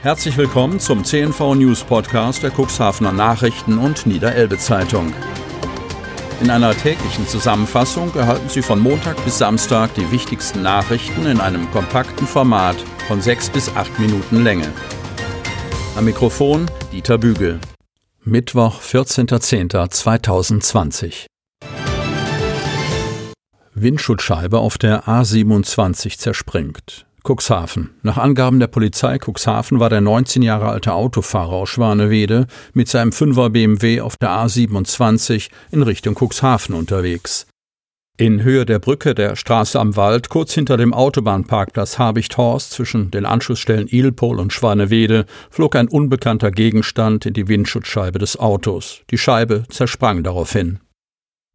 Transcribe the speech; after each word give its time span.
Herzlich 0.00 0.36
willkommen 0.36 0.78
zum 0.78 1.04
CNV 1.04 1.56
News 1.56 1.82
Podcast 1.82 2.44
der 2.44 2.52
Cuxhavener 2.52 3.12
Nachrichten 3.12 3.78
und 3.78 4.06
Niederelbe 4.06 4.56
Zeitung. 4.56 5.12
In 6.40 6.50
einer 6.50 6.72
täglichen 6.72 7.26
Zusammenfassung 7.26 8.14
erhalten 8.14 8.48
Sie 8.48 8.62
von 8.62 8.78
Montag 8.78 9.16
bis 9.24 9.38
Samstag 9.38 9.92
die 9.94 10.08
wichtigsten 10.12 10.62
Nachrichten 10.62 11.26
in 11.26 11.40
einem 11.40 11.68
kompakten 11.72 12.28
Format 12.28 12.76
von 13.08 13.20
sechs 13.20 13.50
bis 13.50 13.74
acht 13.74 13.98
Minuten 13.98 14.44
Länge. 14.44 14.72
Am 15.96 16.04
Mikrofon 16.04 16.70
Dieter 16.92 17.18
Bügel. 17.18 17.58
Mittwoch, 18.22 18.80
14.10.2020. 18.80 21.26
Windschutzscheibe 23.74 24.60
auf 24.60 24.78
der 24.78 25.08
A27 25.08 26.18
zerspringt. 26.18 27.07
Cuxhaven. 27.24 27.90
Nach 28.02 28.18
Angaben 28.18 28.60
der 28.60 28.66
Polizei 28.68 29.18
Cuxhaven 29.18 29.80
war 29.80 29.90
der 29.90 30.00
19 30.00 30.42
Jahre 30.42 30.68
alte 30.68 30.92
Autofahrer 30.92 31.52
aus 31.52 31.68
Schwanewede 31.68 32.46
mit 32.72 32.88
seinem 32.88 33.10
5er 33.10 33.50
BMW 33.50 34.00
auf 34.00 34.16
der 34.16 34.30
A27 34.30 35.50
in 35.70 35.82
Richtung 35.82 36.14
Cuxhaven 36.14 36.74
unterwegs. 36.74 37.46
In 38.20 38.42
Höhe 38.42 38.66
der 38.66 38.80
Brücke 38.80 39.14
der 39.14 39.36
Straße 39.36 39.78
am 39.78 39.94
Wald, 39.94 40.28
kurz 40.28 40.52
hinter 40.52 40.76
dem 40.76 40.92
Autobahnparkplatz 40.92 42.00
Habichthorst 42.00 42.72
zwischen 42.72 43.12
den 43.12 43.24
Anschlussstellen 43.24 43.86
Ilpol 43.86 44.40
und 44.40 44.52
Schwanewede, 44.52 45.24
flog 45.50 45.76
ein 45.76 45.86
unbekannter 45.86 46.50
Gegenstand 46.50 47.26
in 47.26 47.34
die 47.34 47.46
Windschutzscheibe 47.46 48.18
des 48.18 48.36
Autos. 48.36 49.02
Die 49.10 49.18
Scheibe 49.18 49.62
zersprang 49.68 50.24
daraufhin. 50.24 50.80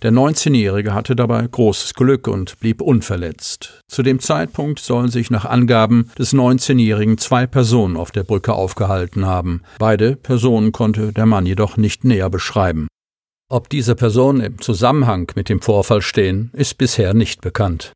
Der 0.03 0.11
19-Jährige 0.11 0.93
hatte 0.93 1.15
dabei 1.15 1.47
großes 1.49 1.93
Glück 1.93 2.27
und 2.27 2.59
blieb 2.59 2.81
unverletzt. 2.81 3.79
Zu 3.87 4.03
dem 4.03 4.19
Zeitpunkt 4.19 4.79
sollen 4.79 5.07
sich 5.07 5.31
nach 5.31 5.45
Angaben 5.45 6.11
des 6.19 6.33
19-Jährigen 6.33 7.17
zwei 7.17 7.47
Personen 7.47 7.95
auf 7.95 8.11
der 8.11 8.23
Brücke 8.23 8.51
aufgehalten 8.51 9.25
haben. 9.25 9.61
Beide 9.79 10.17
Personen 10.17 10.73
konnte 10.73 11.13
der 11.13 11.25
Mann 11.25 11.45
jedoch 11.45 11.77
nicht 11.77 12.03
näher 12.03 12.29
beschreiben. 12.29 12.89
Ob 13.49 13.69
diese 13.69 13.95
Personen 13.95 14.41
im 14.41 14.59
Zusammenhang 14.59 15.31
mit 15.35 15.47
dem 15.47 15.61
Vorfall 15.61 16.01
stehen, 16.01 16.51
ist 16.53 16.77
bisher 16.77 17.13
nicht 17.13 17.39
bekannt. 17.39 17.93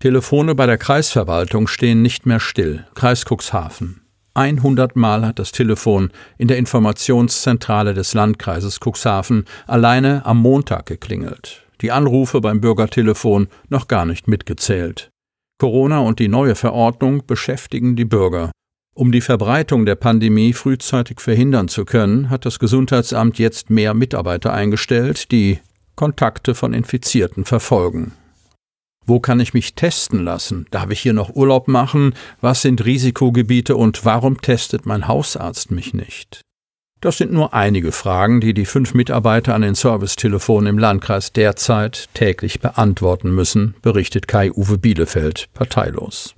Telefone 0.00 0.56
bei 0.56 0.66
der 0.66 0.78
Kreisverwaltung 0.78 1.68
stehen 1.68 2.02
nicht 2.02 2.26
mehr 2.26 2.40
still. 2.40 2.86
Kreis 2.94 3.24
Cuxhaven. 3.24 4.07
100 4.38 4.94
Mal 4.94 5.26
hat 5.26 5.40
das 5.40 5.50
Telefon 5.50 6.10
in 6.38 6.46
der 6.46 6.58
Informationszentrale 6.58 7.92
des 7.92 8.14
Landkreises 8.14 8.78
Cuxhaven 8.78 9.46
alleine 9.66 10.24
am 10.24 10.38
Montag 10.38 10.86
geklingelt. 10.86 11.66
Die 11.80 11.90
Anrufe 11.90 12.40
beim 12.40 12.60
Bürgertelefon 12.60 13.48
noch 13.68 13.88
gar 13.88 14.04
nicht 14.04 14.28
mitgezählt. 14.28 15.10
Corona 15.58 15.98
und 15.98 16.20
die 16.20 16.28
neue 16.28 16.54
Verordnung 16.54 17.26
beschäftigen 17.26 17.96
die 17.96 18.04
Bürger. 18.04 18.52
Um 18.94 19.10
die 19.10 19.20
Verbreitung 19.20 19.86
der 19.86 19.96
Pandemie 19.96 20.52
frühzeitig 20.52 21.20
verhindern 21.20 21.66
zu 21.66 21.84
können, 21.84 22.30
hat 22.30 22.46
das 22.46 22.60
Gesundheitsamt 22.60 23.38
jetzt 23.40 23.70
mehr 23.70 23.92
Mitarbeiter 23.92 24.52
eingestellt, 24.52 25.32
die 25.32 25.58
Kontakte 25.96 26.54
von 26.54 26.74
Infizierten 26.74 27.44
verfolgen. 27.44 28.12
Wo 29.08 29.20
kann 29.20 29.40
ich 29.40 29.54
mich 29.54 29.74
testen 29.74 30.22
lassen? 30.22 30.66
Darf 30.70 30.90
ich 30.90 31.00
hier 31.00 31.14
noch 31.14 31.34
Urlaub 31.34 31.66
machen? 31.66 32.12
Was 32.42 32.60
sind 32.60 32.84
Risikogebiete 32.84 33.74
und 33.74 34.04
warum 34.04 34.42
testet 34.42 34.84
mein 34.84 35.08
Hausarzt 35.08 35.70
mich 35.70 35.94
nicht? 35.94 36.42
Das 37.00 37.16
sind 37.16 37.32
nur 37.32 37.54
einige 37.54 37.92
Fragen, 37.92 38.42
die 38.42 38.52
die 38.52 38.66
fünf 38.66 38.92
Mitarbeiter 38.92 39.54
an 39.54 39.62
den 39.62 39.74
Servicetelefonen 39.74 40.66
im 40.66 40.78
Landkreis 40.78 41.32
derzeit 41.32 42.10
täglich 42.12 42.60
beantworten 42.60 43.34
müssen, 43.34 43.74
berichtet 43.80 44.28
Kai-Uwe 44.28 44.76
Bielefeld, 44.76 45.48
parteilos. 45.54 46.34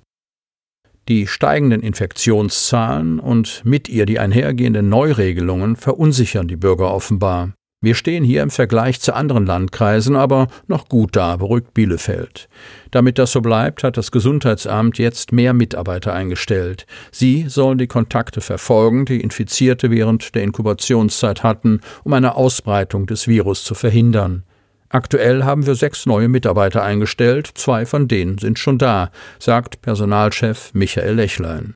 Die 1.08 1.26
steigenden 1.26 1.82
Infektionszahlen 1.82 3.18
und 3.18 3.62
mit 3.64 3.88
ihr 3.88 4.06
die 4.06 4.20
einhergehenden 4.20 4.88
Neuregelungen 4.88 5.74
verunsichern 5.74 6.46
die 6.46 6.56
Bürger 6.56 6.94
offenbar. 6.94 7.52
Wir 7.82 7.94
stehen 7.94 8.24
hier 8.24 8.42
im 8.42 8.50
Vergleich 8.50 9.00
zu 9.00 9.14
anderen 9.14 9.46
Landkreisen 9.46 10.14
aber 10.14 10.48
noch 10.66 10.86
gut 10.90 11.16
da, 11.16 11.36
beruhigt 11.36 11.72
Bielefeld. 11.72 12.50
Damit 12.90 13.18
das 13.18 13.32
so 13.32 13.40
bleibt, 13.40 13.82
hat 13.84 13.96
das 13.96 14.10
Gesundheitsamt 14.10 14.98
jetzt 14.98 15.32
mehr 15.32 15.54
Mitarbeiter 15.54 16.12
eingestellt. 16.12 16.86
Sie 17.10 17.48
sollen 17.48 17.78
die 17.78 17.86
Kontakte 17.86 18.42
verfolgen, 18.42 19.06
die 19.06 19.22
Infizierte 19.22 19.90
während 19.90 20.34
der 20.34 20.42
Inkubationszeit 20.42 21.42
hatten, 21.42 21.80
um 22.04 22.12
eine 22.12 22.34
Ausbreitung 22.34 23.06
des 23.06 23.26
Virus 23.28 23.64
zu 23.64 23.74
verhindern. 23.74 24.42
Aktuell 24.90 25.44
haben 25.44 25.64
wir 25.64 25.74
sechs 25.74 26.04
neue 26.04 26.28
Mitarbeiter 26.28 26.82
eingestellt, 26.82 27.50
zwei 27.54 27.86
von 27.86 28.08
denen 28.08 28.36
sind 28.36 28.58
schon 28.58 28.76
da, 28.76 29.10
sagt 29.38 29.80
Personalchef 29.80 30.74
Michael 30.74 31.14
Lechlein. 31.14 31.72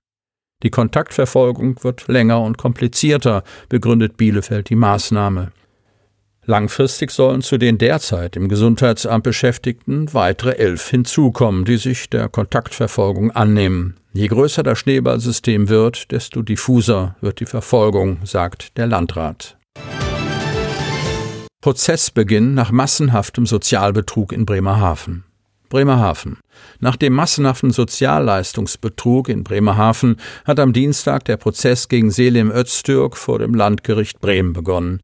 Die 0.62 0.70
Kontaktverfolgung 0.70 1.82
wird 1.82 2.09
länger 2.09 2.43
und 2.43 2.59
komplizierter, 2.59 3.43
begründet 3.70 4.19
Bielefeld 4.19 4.69
die 4.69 4.76
Maßnahme. 4.76 5.53
Langfristig 6.47 7.10
sollen 7.10 7.41
zu 7.41 7.56
den 7.56 7.78
derzeit 7.78 8.37
im 8.37 8.49
Gesundheitsamt 8.49 9.25
Beschäftigten 9.25 10.12
weitere 10.12 10.56
elf 10.56 10.88
hinzukommen, 10.88 11.65
die 11.65 11.78
sich 11.78 12.10
der 12.10 12.28
Kontaktverfolgung 12.28 13.31
annehmen. 13.31 13.97
Je 14.12 14.28
größer 14.28 14.62
das 14.62 14.78
Schneeballsystem 14.78 15.69
wird, 15.69 16.12
desto 16.12 16.43
diffuser 16.43 17.16
wird 17.21 17.41
die 17.41 17.47
Verfolgung, 17.47 18.19
sagt 18.25 18.77
der 18.77 18.87
Landrat. 18.87 19.56
Prozessbeginn 21.62 22.53
nach 22.53 22.71
massenhaftem 22.71 23.47
Sozialbetrug 23.47 24.32
in 24.32 24.44
Bremerhaven. 24.44 25.25
Bremerhaven. 25.71 26.38
Nach 26.78 26.94
dem 26.94 27.15
massenhaften 27.15 27.71
Sozialleistungsbetrug 27.71 29.31
in 29.31 29.44
Bremerhaven 29.44 30.19
hat 30.44 30.61
am 30.61 30.75
Dienstag 30.75 31.25
der 31.25 31.38
Prozess 31.38 31.88
gegen 31.88 32.11
Selim 32.11 32.50
Öztürk 32.50 33.16
vor 33.16 33.38
dem 33.38 33.55
Landgericht 33.55 34.21
Bremen 34.21 34.53
begonnen. 34.53 35.00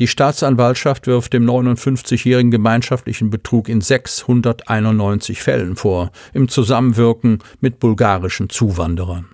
Die 0.00 0.08
Staatsanwaltschaft 0.08 1.06
wirft 1.06 1.34
dem 1.34 1.44
59-jährigen 1.44 2.50
gemeinschaftlichen 2.50 3.28
Betrug 3.28 3.68
in 3.68 3.82
691 3.82 5.42
Fällen 5.42 5.76
vor, 5.76 6.10
im 6.32 6.48
Zusammenwirken 6.48 7.40
mit 7.60 7.80
bulgarischen 7.80 8.48
Zuwanderern. 8.48 9.26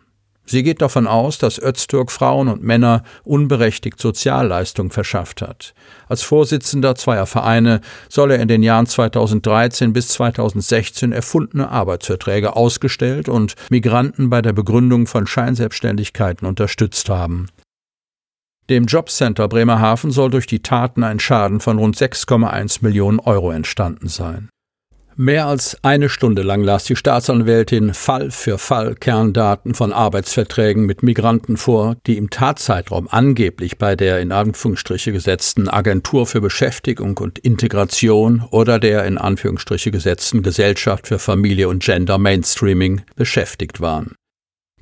Sie 0.44 0.64
geht 0.64 0.82
davon 0.82 1.06
aus, 1.06 1.38
dass 1.38 1.60
Öztürk 1.60 2.10
Frauen 2.10 2.48
und 2.48 2.64
Männer 2.64 3.04
unberechtigt 3.22 4.00
Sozialleistungen 4.00 4.90
verschafft 4.90 5.40
hat. 5.40 5.72
Als 6.08 6.22
Vorsitzender 6.22 6.96
zweier 6.96 7.26
Vereine 7.26 7.80
soll 8.08 8.32
er 8.32 8.40
in 8.40 8.48
den 8.48 8.64
Jahren 8.64 8.86
2013 8.86 9.92
bis 9.92 10.08
2016 10.08 11.12
erfundene 11.12 11.68
Arbeitsverträge 11.68 12.56
ausgestellt 12.56 13.28
und 13.28 13.54
Migranten 13.70 14.30
bei 14.30 14.42
der 14.42 14.52
Begründung 14.52 15.06
von 15.06 15.28
Scheinselbstständigkeiten 15.28 16.44
unterstützt 16.46 17.08
haben. 17.08 17.46
Dem 18.68 18.86
Jobcenter 18.86 19.46
Bremerhaven 19.46 20.10
soll 20.10 20.30
durch 20.30 20.46
die 20.48 20.60
Taten 20.60 21.04
ein 21.04 21.20
Schaden 21.20 21.60
von 21.60 21.78
rund 21.78 21.96
6,1 21.96 22.78
Millionen 22.80 23.20
Euro 23.20 23.52
entstanden 23.52 24.08
sein. 24.08 24.48
Mehr 25.18 25.46
als 25.46 25.78
eine 25.82 26.10
Stunde 26.10 26.42
lang 26.42 26.62
las 26.62 26.84
die 26.84 26.96
Staatsanwältin 26.96 27.94
Fall 27.94 28.30
für 28.30 28.58
Fall 28.58 28.96
Kerndaten 28.96 29.72
von 29.72 29.92
Arbeitsverträgen 29.92 30.84
mit 30.84 31.02
Migranten 31.02 31.56
vor, 31.56 31.96
die 32.06 32.18
im 32.18 32.28
Tatzeitraum 32.28 33.08
angeblich 33.10 33.78
bei 33.78 33.96
der 33.96 34.20
in 34.20 34.30
Anführungsstriche 34.30 35.12
gesetzten 35.12 35.70
Agentur 35.70 36.26
für 36.26 36.42
Beschäftigung 36.42 37.16
und 37.16 37.38
Integration 37.38 38.44
oder 38.50 38.78
der 38.78 39.06
in 39.06 39.16
Anführungsstriche 39.16 39.90
gesetzten 39.90 40.42
Gesellschaft 40.42 41.06
für 41.06 41.18
Familie 41.18 41.68
und 41.68 41.82
Gender 41.82 42.18
Mainstreaming 42.18 43.00
beschäftigt 43.14 43.80
waren. 43.80 44.16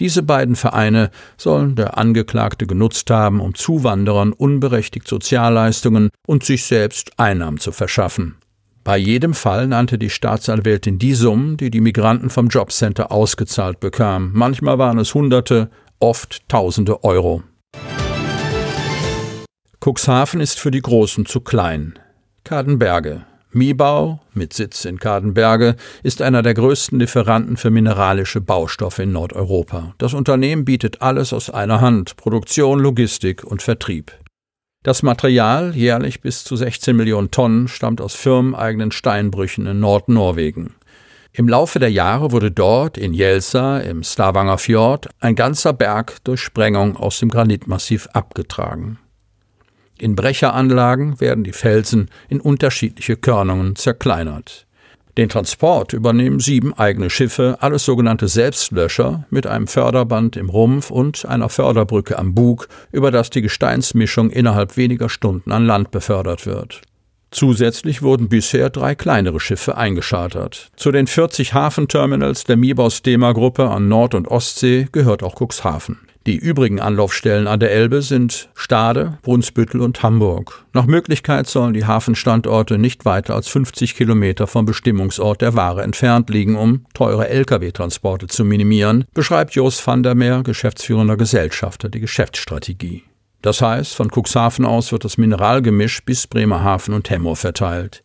Diese 0.00 0.25
beiden 0.25 0.56
Vereine 0.56 1.10
sollen 1.37 1.77
der 1.77 1.97
Angeklagte 1.97 2.66
genutzt 2.66 3.10
haben, 3.10 3.41
um 3.41 3.55
Zuwanderern 3.55 4.32
unberechtigt 4.32 5.06
Sozialleistungen 5.06 6.10
und 6.27 6.43
sich 6.43 6.65
selbst 6.65 7.12
Einnahmen 7.16 7.59
zu 7.59 7.71
verschaffen. 7.71 8.34
Bei 8.82 8.97
jedem 8.97 9.34
Fall 9.34 9.69
nannte 9.69 9.97
die 9.97 10.10
Staatsanwältin 10.10 10.99
die 10.99 11.15
Summen, 11.15 11.56
die 11.56 11.71
die 11.71 11.81
Migranten 11.81 12.28
vom 12.28 12.49
Jobcenter 12.49 13.12
ausgezahlt 13.12 13.78
bekamen. 13.78 14.32
Manchmal 14.34 14.78
waren 14.78 14.99
es 14.99 15.15
Hunderte, 15.15 15.70
oft 16.00 16.49
Tausende 16.49 17.05
Euro. 17.05 17.44
Cuxhaven 19.79 20.41
ist 20.41 20.58
für 20.58 20.73
die 20.73 20.82
Großen 20.82 21.25
zu 21.25 21.41
klein. 21.41 21.99
Kadenberge, 22.43 23.26
Mibau, 23.55 24.21
mit 24.33 24.53
Sitz 24.53 24.85
in 24.85 24.99
Kadenberge, 24.99 25.77
ist 26.03 26.21
einer 26.21 26.43
der 26.43 26.55
größten 26.55 26.99
Lieferanten 26.99 27.56
für 27.56 27.71
mineralische 27.71 28.41
Baustoffe 28.41 28.99
in 28.99 29.12
Nordeuropa. 29.12 29.95
Das 29.99 30.12
Unternehmen 30.12 30.65
bietet 30.65 31.03
alles 31.03 31.33
aus 31.33 31.51
einer 31.51 31.81
Hand, 31.81 32.17
Produktion, 32.17 32.81
Logistik 32.81 33.45
und 33.45 33.62
Vertrieb. 33.62 34.12
Das 34.83 35.03
Material, 35.03 35.75
jährlich 35.75 36.21
bis 36.21 36.45
zu 36.45 36.56
16 36.56 36.95
Millionen 36.95 37.31
Tonnen, 37.31 37.69
stammt 37.69 38.01
aus 38.01 38.15
firmeneigenen 38.15 38.93
Steinbrüchen 38.93 39.67
in 39.67 39.81
Nordnorwegen. 39.81 40.75
Im 41.33 41.49
Laufe 41.49 41.79
der 41.79 41.91
Jahre 41.91 42.33
wurde 42.33 42.51
dort, 42.51 42.99
in 42.99 43.15
Jelsa, 43.15 43.79
im 43.79 44.03
Stavanger 44.03 44.59
Fjord, 44.59 45.09
ein 45.21 45.35
ganzer 45.35 45.73
Berg 45.73 46.19
durch 46.25 46.41
Sprengung 46.41 46.97
aus 46.97 47.19
dem 47.19 47.29
Granitmassiv 47.29 48.09
abgetragen. 48.12 48.99
In 49.99 50.17
Brecheranlagen 50.17 51.20
werden 51.20 51.44
die 51.44 51.52
Felsen 51.52 52.11
in 52.29 52.41
unterschiedliche 52.41 53.17
Körnungen 53.17 53.76
zerkleinert. 53.76 54.67
Den 55.17 55.29
Transport 55.29 55.93
übernehmen 55.93 56.41
sieben 56.41 56.75
eigene 56.75 57.08
Schiffe, 57.08 57.58
alles 57.61 57.85
sogenannte 57.85 58.26
Selbstlöscher, 58.26 59.25
mit 59.31 59.46
einem 59.46 59.69
Förderband 59.69 60.37
im 60.37 60.49
Rumpf 60.49 60.91
und 60.91 61.25
einer 61.26 61.49
Förderbrücke 61.49 62.19
am 62.19 62.35
Bug, 62.35 62.67
über 62.91 63.12
das 63.12 63.31
die 63.31 63.43
Gesteinsmischung 63.43 64.31
innerhalb 64.31 64.76
weniger 64.76 65.08
Stunden 65.08 65.52
an 65.52 65.67
Land 65.67 65.93
befördert 65.93 66.46
wird. 66.46 66.82
Zusätzlich 67.31 68.02
wurden 68.02 68.29
bisher 68.29 68.70
drei 68.70 68.96
kleinere 68.96 69.38
Schiffe 69.38 69.76
eingeschartert. 69.76 70.70
Zu 70.76 70.91
den 70.91 71.06
40 71.06 71.55
Hafenterminals 71.55 72.44
der 72.44 72.56
Mibaus-Dema-Gruppe 72.56 73.70
an 73.70 73.88
Nord- 73.88 74.14
und 74.14 74.29
Ostsee 74.29 74.88
gehört 74.91 75.23
auch 75.23 75.41
Cuxhaven. 75.41 75.99
Die 76.26 76.37
übrigen 76.37 76.81
Anlaufstellen 76.81 77.47
an 77.47 77.61
der 77.61 77.71
Elbe 77.71 78.00
sind 78.00 78.49
Stade, 78.55 79.19
Brunsbüttel 79.21 79.82
und 79.82 80.03
Hamburg. 80.03 80.65
Nach 80.73 80.87
Möglichkeit 80.87 81.47
sollen 81.47 81.75
die 81.75 81.85
Hafenstandorte 81.85 82.79
nicht 82.79 83.05
weiter 83.05 83.35
als 83.35 83.49
50 83.49 83.94
Kilometer 83.94 84.47
vom 84.47 84.65
Bestimmungsort 84.65 85.43
der 85.43 85.55
Ware 85.55 85.82
entfernt 85.82 86.31
liegen, 86.31 86.56
um 86.56 86.87
teure 86.94 87.29
Lkw-Transporte 87.29 88.26
zu 88.26 88.47
minimieren, 88.47 89.05
beschreibt 89.12 89.55
Jos 89.55 89.87
van 89.87 90.03
der 90.03 90.15
Meer, 90.15 90.43
geschäftsführender 90.43 91.19
Gesellschafter, 91.19 91.91
die 91.91 92.00
Geschäftsstrategie. 92.00 93.03
Das 93.43 93.61
heißt, 93.61 93.94
von 93.94 94.09
Cuxhaven 94.11 94.65
aus 94.65 94.93
wird 94.93 95.05
das 95.05 95.19
Mineralgemisch 95.19 96.03
bis 96.06 96.27
Bremerhaven 96.27 96.94
und 96.94 97.11
Hemmoor 97.11 97.37
verteilt. 97.37 98.03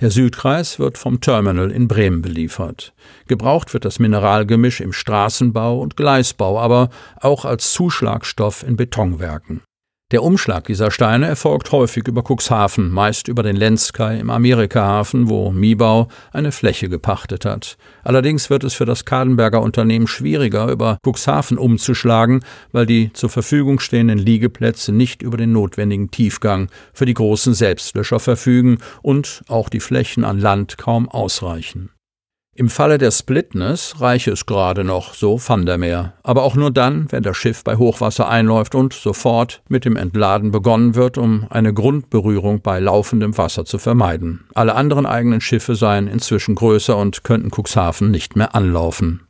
Der 0.00 0.10
Südkreis 0.10 0.78
wird 0.78 0.96
vom 0.96 1.20
Terminal 1.20 1.70
in 1.70 1.86
Bremen 1.86 2.22
beliefert. 2.22 2.94
Gebraucht 3.26 3.74
wird 3.74 3.84
das 3.84 3.98
Mineralgemisch 3.98 4.80
im 4.80 4.94
Straßenbau 4.94 5.78
und 5.78 5.96
Gleisbau, 5.96 6.58
aber 6.58 6.88
auch 7.20 7.44
als 7.44 7.74
Zuschlagstoff 7.74 8.62
in 8.62 8.76
Betonwerken. 8.76 9.60
Der 10.10 10.24
Umschlag 10.24 10.64
dieser 10.64 10.90
Steine 10.90 11.28
erfolgt 11.28 11.70
häufig 11.70 12.08
über 12.08 12.24
Cuxhaven, 12.28 12.90
meist 12.90 13.28
über 13.28 13.44
den 13.44 13.54
Lenzkai 13.54 14.18
im 14.18 14.28
Amerikahafen, 14.28 15.28
wo 15.28 15.52
Miebau 15.52 16.08
eine 16.32 16.50
Fläche 16.50 16.88
gepachtet 16.88 17.44
hat. 17.44 17.76
Allerdings 18.02 18.50
wird 18.50 18.64
es 18.64 18.74
für 18.74 18.86
das 18.86 19.04
Kadenberger 19.04 19.62
Unternehmen 19.62 20.08
schwieriger, 20.08 20.66
über 20.66 20.98
Cuxhaven 21.06 21.58
umzuschlagen, 21.58 22.40
weil 22.72 22.86
die 22.86 23.12
zur 23.12 23.30
Verfügung 23.30 23.78
stehenden 23.78 24.18
Liegeplätze 24.18 24.90
nicht 24.90 25.22
über 25.22 25.36
den 25.36 25.52
notwendigen 25.52 26.10
Tiefgang 26.10 26.70
für 26.92 27.06
die 27.06 27.14
großen 27.14 27.54
Selbstlöscher 27.54 28.18
verfügen 28.18 28.78
und 29.02 29.42
auch 29.46 29.68
die 29.68 29.78
Flächen 29.78 30.24
an 30.24 30.40
Land 30.40 30.76
kaum 30.76 31.08
ausreichen. 31.08 31.90
Im 32.56 32.68
Falle 32.68 32.98
der 32.98 33.10
Splitness 33.10 34.00
reiche 34.00 34.32
es 34.32 34.44
gerade 34.44 34.84
noch, 34.84 35.14
so 35.14 35.40
Van 35.42 35.64
der 35.64 35.78
Meer, 35.78 36.14
aber 36.24 36.42
auch 36.42 36.56
nur 36.56 36.70
dann, 36.70 37.06
wenn 37.10 37.22
das 37.22 37.36
Schiff 37.36 37.64
bei 37.64 37.76
Hochwasser 37.76 38.28
einläuft 38.28 38.74
und 38.74 38.92
sofort 38.92 39.62
mit 39.68 39.84
dem 39.84 39.96
Entladen 39.96 40.50
begonnen 40.50 40.94
wird, 40.94 41.16
um 41.16 41.46
eine 41.48 41.72
Grundberührung 41.72 42.60
bei 42.60 42.80
laufendem 42.80 43.38
Wasser 43.38 43.64
zu 43.64 43.78
vermeiden. 43.78 44.46
Alle 44.52 44.74
anderen 44.74 45.06
eigenen 45.06 45.40
Schiffe 45.40 45.74
seien 45.74 46.06
inzwischen 46.06 46.56
größer 46.56 46.96
und 46.98 47.24
könnten 47.24 47.50
Cuxhaven 47.50 48.10
nicht 48.10 48.36
mehr 48.36 48.54
anlaufen. 48.54 49.22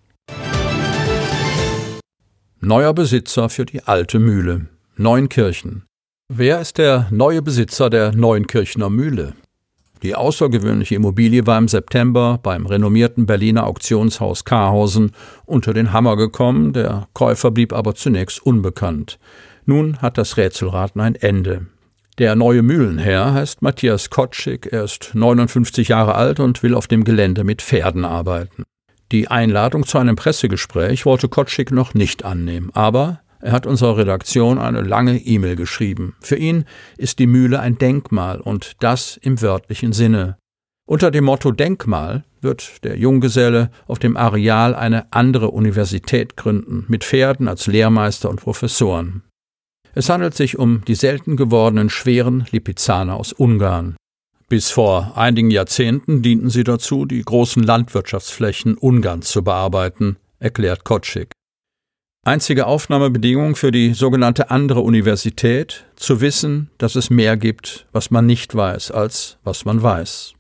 Neuer 2.61 2.95
Besitzer 2.95 3.49
für 3.49 3.65
die 3.65 3.85
alte 3.85 4.19
Mühle. 4.19 4.67
Neunkirchen. 4.97 5.85
Wer 6.33 6.61
ist 6.61 6.79
der 6.79 7.07
neue 7.11 7.43
Besitzer 7.43 7.91
der 7.91 8.13
Neunkirchner 8.13 8.91
Mühle? 8.91 9.35
Die 10.03 10.15
außergewöhnliche 10.15 10.95
Immobilie 10.95 11.47
war 11.47 11.59
im 11.59 11.69
September 11.69 12.39
beim 12.43 12.65
renommierten 12.65 13.27
Berliner 13.27 13.67
Auktionshaus 13.67 14.45
Karhausen 14.45 15.13
unter 15.45 15.75
den 15.75 15.93
Hammer 15.93 16.17
gekommen, 16.17 16.73
der 16.73 17.09
Käufer 17.13 17.51
blieb 17.51 17.73
aber 17.73 17.95
zunächst 17.95 18.45
unbekannt. 18.45 19.19
Nun 19.67 19.99
hat 19.99 20.17
das 20.17 20.37
Rätselraten 20.37 21.01
ein 21.01 21.17
Ende. 21.17 21.67
Der 22.19 22.35
neue 22.35 22.63
Mühlenherr 22.63 23.35
heißt 23.35 23.63
Matthias 23.63 24.11
Kotschik, 24.11 24.69
er 24.73 24.85
ist 24.85 25.11
59 25.15 25.89
Jahre 25.89 26.15
alt 26.15 26.41
und 26.41 26.63
will 26.63 26.75
auf 26.75 26.87
dem 26.87 27.05
Gelände 27.05 27.45
mit 27.45 27.63
Pferden 27.63 28.05
arbeiten. 28.05 28.65
Die 29.13 29.29
Einladung 29.29 29.87
zu 29.87 29.99
einem 29.99 30.17
Pressegespräch 30.17 31.05
wollte 31.05 31.29
Kotschik 31.29 31.73
noch 31.73 31.95
nicht 31.95 32.25
annehmen, 32.25 32.71
aber 32.75 33.21
er 33.41 33.53
hat 33.53 33.67
unserer 33.67 33.97
Redaktion 33.97 34.59
eine 34.59 34.83
lange 34.83 35.19
E-Mail 35.19 35.57
geschrieben. 35.57 36.15
Für 36.21 36.37
ihn 36.37 36.65
ist 36.97 37.19
die 37.19 37.27
Mühle 37.27 37.61
ein 37.61 37.79
Denkmal 37.79 38.41
und 38.41 38.77
das 38.81 39.17
im 39.17 39.41
wörtlichen 39.41 39.93
Sinne. 39.93 40.37
Unter 40.87 41.11
dem 41.11 41.25
Motto 41.25 41.53
Denkmal 41.53 42.25
wird 42.41 42.85
der 42.85 42.99
Junggeselle 42.99 43.71
auf 43.87 43.99
dem 43.99 44.17
Areal 44.17 44.75
eine 44.75 45.13
andere 45.13 45.51
Universität 45.51 46.37
gründen, 46.37 46.85
mit 46.89 47.05
Pferden 47.05 47.49
als 47.49 47.67
Lehrmeister 47.67 48.29
und 48.29 48.41
Professoren. 48.41 49.23
Es 49.95 50.09
handelt 50.09 50.35
sich 50.35 50.59
um 50.59 50.85
die 50.85 50.95
selten 50.95 51.37
gewordenen 51.37 51.91
schweren 51.91 52.47
Lipizzaner 52.51 53.15
aus 53.15 53.33
Ungarn. 53.33 53.97
Bis 54.49 54.71
vor 54.71 55.17
einigen 55.17 55.51
Jahrzehnten 55.51 56.23
dienten 56.23 56.51
sie 56.51 56.65
dazu, 56.65 57.07
die 57.07 57.23
großen 57.23 57.63
Landwirtschaftsflächen 57.63 58.77
Ungarns 58.77 59.29
zu 59.29 59.45
bearbeiten, 59.45 60.17
erklärt 60.41 60.85
Kotschik. 60.85 61.31
Einzige 62.23 62.67
Aufnahmebedingung 62.67 63.57
für 63.57 63.71
die 63.71 63.95
sogenannte 63.95 64.51
andere 64.51 64.81
Universität, 64.81 65.87
zu 65.97 66.21
wissen, 66.21 66.69
dass 66.77 66.95
es 66.95 67.09
mehr 67.09 67.39
gibt, 67.39 67.87
was 67.93 68.11
man 68.11 68.27
nicht 68.27 68.55
weiß, 68.55 68.91
als 68.91 69.39
was 69.43 69.65
man 69.65 69.83
weiß. 69.83 70.35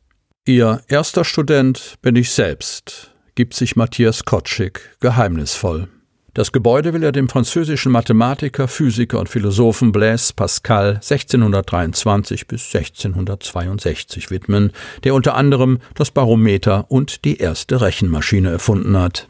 Ihr 0.44 0.82
erster 0.88 1.24
Student 1.24 1.94
bin 2.02 2.16
ich 2.16 2.32
selbst, 2.32 3.14
gibt 3.34 3.54
sich 3.54 3.76
Matthias 3.76 4.26
Kotschik 4.26 4.98
geheimnisvoll. 5.00 5.88
Das 6.34 6.52
Gebäude 6.52 6.92
will 6.92 7.02
er 7.02 7.12
dem 7.12 7.30
französischen 7.30 7.92
Mathematiker, 7.92 8.68
Physiker 8.68 9.18
und 9.18 9.30
Philosophen 9.30 9.90
Blaise 9.90 10.34
Pascal 10.34 10.96
1623 10.96 12.46
bis 12.46 12.74
1662 12.74 14.30
widmen, 14.30 14.72
der 15.02 15.14
unter 15.14 15.34
anderem 15.34 15.78
das 15.94 16.10
Barometer 16.10 16.90
und 16.90 17.24
die 17.24 17.38
erste 17.38 17.80
Rechenmaschine 17.80 18.50
erfunden 18.50 18.98
hat. 18.98 19.29